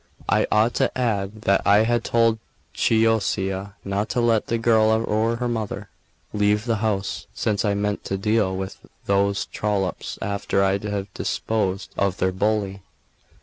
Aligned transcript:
I 0.27 0.47
ought 0.51 0.73
to 0.81 0.97
add 0.97 1.43
that 1.43 1.61
I 1.63 1.83
had 1.83 2.03
told 2.03 2.39
Chioccia 2.73 3.75
not 3.85 4.09
to 4.09 4.19
let 4.19 4.47
the 4.47 4.57
girl 4.57 4.89
or 4.89 5.35
her 5.35 5.47
mother 5.47 5.89
leave 6.33 6.65
the 6.65 6.77
house, 6.77 7.27
since 7.35 7.63
I 7.63 7.75
meant 7.75 8.03
to 8.05 8.17
deal 8.17 8.57
with 8.57 8.79
those 9.05 9.45
trollops 9.45 10.17
after 10.19 10.63
I 10.63 10.79
had 10.79 11.13
disposed 11.13 11.93
of 11.99 12.17
their 12.17 12.31
bully. 12.31 12.81